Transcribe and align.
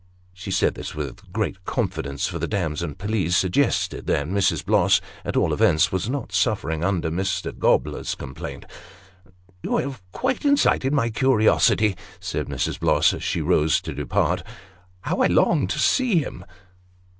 She 0.33 0.49
said 0.49 0.73
this 0.73 0.95
with 0.95 1.31
great 1.31 1.63
confidence, 1.63 2.25
for 2.25 2.39
the 2.39 2.47
damson 2.47 2.95
pelisse 2.95 3.37
suggested 3.37 4.07
that 4.07 4.25
Mrs. 4.25 4.65
Bloss, 4.65 4.99
at 5.23 5.37
all 5.37 5.53
events, 5.53 5.91
was 5.91 6.09
not 6.09 6.31
suffering 6.31 6.83
under 6.83 7.11
Mr. 7.11 7.55
Gobler's 7.55 8.15
complaint." 8.15 8.65
You 9.63 9.77
have 9.77 10.01
quite 10.11 10.43
incited 10.43 10.91
my 10.91 11.11
curiosity," 11.11 11.95
said 12.19 12.47
Mrs. 12.47 12.79
Bloss, 12.79 13.13
as 13.13 13.21
she 13.21 13.41
rose 13.43 13.79
to 13.81 13.93
depart." 13.93 14.41
How 15.01 15.17
I 15.21 15.27
long 15.27 15.67
to 15.67 15.77
see 15.77 16.17
him 16.17 16.45